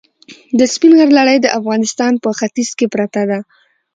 [0.57, 3.39] د سپین غر لړۍ د افغانستان په ختیځ کې پرته ده.